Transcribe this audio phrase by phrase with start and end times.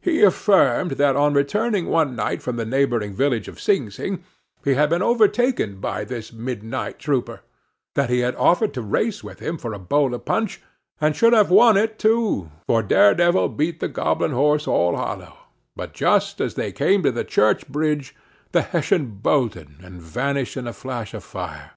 [0.00, 4.24] He affirmed that on returning one night from the neighboring village of Sing Sing,
[4.64, 7.42] he had been overtaken by this midnight trooper;
[7.94, 10.62] that he had offered to race with him for a bowl of punch,
[11.02, 15.36] and should have won it too, for Daredevil beat the goblin horse all hollow,
[15.76, 18.16] but just as they came to the church bridge,
[18.52, 21.72] the Hessian bolted, and vanished in a flash of fire.